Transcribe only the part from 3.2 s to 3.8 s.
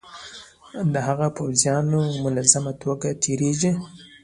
تیریږي.